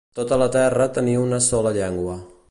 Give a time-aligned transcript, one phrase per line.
[0.19, 2.17] Tota la terra tenia una sola llengua.